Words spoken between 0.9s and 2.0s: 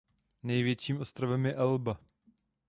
ostrovem je Elba.